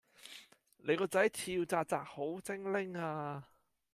[0.77, 3.43] 你個仔跳紥紥好精靈呀